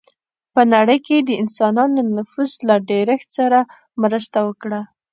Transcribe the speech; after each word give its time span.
په 0.53 0.61
نړۍ 0.73 0.97
کې 1.05 1.15
یې 1.19 1.25
د 1.27 1.31
انسانانو 1.43 1.99
نفوس 2.17 2.51
له 2.67 2.75
ډېرښت 2.89 3.29
سره 3.39 3.59
مرسته 4.03 4.37
وکړه. 4.47 4.81